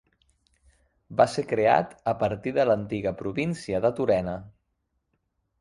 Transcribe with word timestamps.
Va 1.19 1.27
ser 1.33 1.43
creat 1.51 1.93
a 2.13 2.15
partir 2.23 2.53
de 2.57 2.65
l'antiga 2.71 3.15
província 3.23 3.83
de 3.85 3.93
Turena. 4.01 4.37